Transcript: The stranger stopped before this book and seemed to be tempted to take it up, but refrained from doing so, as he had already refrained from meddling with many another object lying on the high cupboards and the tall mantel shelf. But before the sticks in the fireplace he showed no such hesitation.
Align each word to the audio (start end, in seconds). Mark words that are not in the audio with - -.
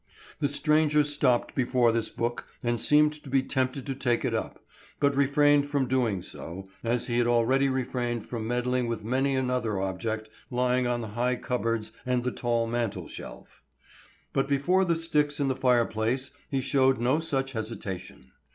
The 0.39 0.47
stranger 0.47 1.03
stopped 1.03 1.53
before 1.53 1.91
this 1.91 2.09
book 2.09 2.47
and 2.63 2.81
seemed 2.81 3.13
to 3.21 3.29
be 3.29 3.43
tempted 3.43 3.85
to 3.85 3.93
take 3.93 4.25
it 4.25 4.33
up, 4.33 4.59
but 4.99 5.15
refrained 5.15 5.67
from 5.67 5.87
doing 5.87 6.23
so, 6.23 6.69
as 6.83 7.05
he 7.05 7.19
had 7.19 7.27
already 7.27 7.69
refrained 7.69 8.25
from 8.25 8.47
meddling 8.47 8.87
with 8.87 9.03
many 9.03 9.35
another 9.35 9.79
object 9.79 10.27
lying 10.49 10.87
on 10.87 11.01
the 11.01 11.09
high 11.09 11.35
cupboards 11.35 11.91
and 12.03 12.23
the 12.23 12.31
tall 12.31 12.65
mantel 12.65 13.07
shelf. 13.07 13.61
But 14.33 14.47
before 14.47 14.85
the 14.85 14.95
sticks 14.95 15.39
in 15.39 15.49
the 15.49 15.55
fireplace 15.55 16.31
he 16.49 16.61
showed 16.61 16.97
no 16.97 17.19
such 17.19 17.51
hesitation. 17.51 18.31